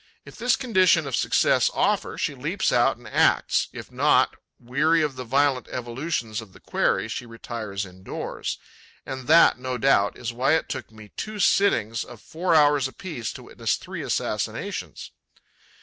[0.25, 5.15] If this condition of success offer, she leaps out and acts; if not, weary of
[5.15, 8.57] the violent evolutions of the quarry, she retires indoors.
[9.05, 13.31] And that, no doubt, is why it took me two sittings of four hours apiece
[13.33, 15.11] to witness three assassinations.